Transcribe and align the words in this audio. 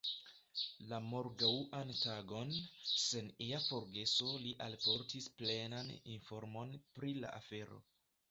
La 0.91 0.99
morgaŭan 1.07 1.91
tagon, 1.97 2.53
sen 2.93 3.29
ia 3.47 3.59
forgeso, 3.65 4.31
li 4.45 4.53
alportis 4.69 5.27
plenan 5.41 5.91
informon 6.15 6.73
pri 6.97 7.13
la 7.25 7.35
afero. 7.43 7.79